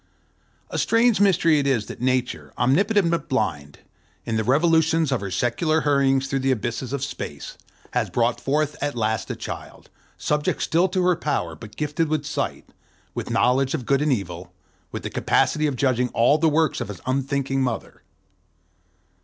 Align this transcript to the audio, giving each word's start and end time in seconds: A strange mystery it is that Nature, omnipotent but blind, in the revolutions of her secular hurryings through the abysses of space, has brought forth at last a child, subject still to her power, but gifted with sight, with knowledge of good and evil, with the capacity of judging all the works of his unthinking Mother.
A 0.71 0.79
strange 0.79 1.21
mystery 1.21 1.59
it 1.59 1.67
is 1.67 1.85
that 1.85 2.01
Nature, 2.01 2.53
omnipotent 2.57 3.11
but 3.11 3.29
blind, 3.29 3.77
in 4.25 4.35
the 4.35 4.43
revolutions 4.43 5.11
of 5.11 5.21
her 5.21 5.29
secular 5.29 5.81
hurryings 5.81 6.25
through 6.27 6.39
the 6.39 6.49
abysses 6.49 6.91
of 6.91 7.03
space, 7.03 7.55
has 7.91 8.09
brought 8.09 8.41
forth 8.41 8.75
at 8.81 8.95
last 8.95 9.29
a 9.29 9.35
child, 9.35 9.91
subject 10.17 10.63
still 10.63 10.87
to 10.89 11.03
her 11.03 11.15
power, 11.15 11.55
but 11.55 11.75
gifted 11.75 12.07
with 12.07 12.25
sight, 12.25 12.65
with 13.13 13.29
knowledge 13.29 13.75
of 13.75 13.85
good 13.85 14.01
and 14.01 14.11
evil, 14.11 14.51
with 14.91 15.03
the 15.03 15.11
capacity 15.11 15.67
of 15.67 15.75
judging 15.75 16.09
all 16.15 16.39
the 16.39 16.49
works 16.49 16.81
of 16.81 16.87
his 16.87 17.01
unthinking 17.05 17.61
Mother. 17.61 18.01